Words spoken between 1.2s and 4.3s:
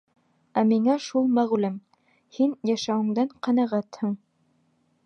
мәғлүм: һин йәшәүеңдән ҡәнәғәтһең.